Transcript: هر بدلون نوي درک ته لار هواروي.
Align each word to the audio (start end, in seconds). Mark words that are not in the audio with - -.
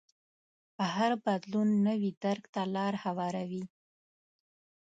هر 0.93 1.11
بدلون 1.25 1.69
نوي 1.87 2.09
درک 2.23 2.43
ته 2.53 2.61
لار 2.73 2.93
هواروي. 3.03 3.63